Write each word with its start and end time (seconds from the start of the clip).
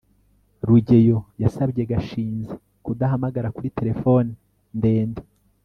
rugeyo 0.67 1.17
yasabye 1.43 1.81
gashinzi 1.91 2.53
kudahamagara 2.85 3.53
kuri 3.55 3.73
telefone 3.77 4.29
ndende 4.77 5.21